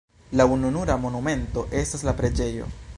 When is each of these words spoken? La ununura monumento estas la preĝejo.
La 0.39 0.47
ununura 0.53 0.97
monumento 1.05 1.67
estas 1.83 2.09
la 2.11 2.19
preĝejo. 2.23 2.77